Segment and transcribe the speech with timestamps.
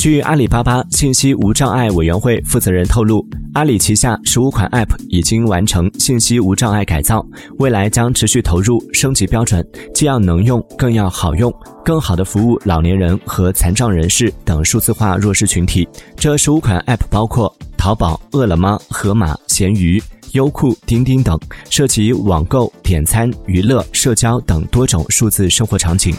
[0.00, 7.22] 据阿里巴巴信息无障碍委员会负责人透露阿里旗下十五款 app 已经完成信息无障碍改造
[7.58, 11.54] 未来将持续投入升级标准既要能用更要好用。
[11.84, 15.86] 更好的服务老年人和残障人士等数字化弱势群体。
[16.16, 21.38] 这十五款 app 包括淘宝饿了么盒马闲鱼优酷钉钉等
[21.68, 26.16] 涉及网购点餐娱乐社交等多种数字生活场景。